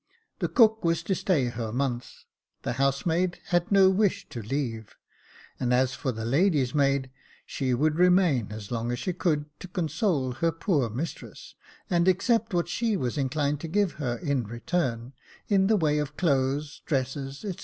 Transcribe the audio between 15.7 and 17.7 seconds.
way of clothes, dresses, &c.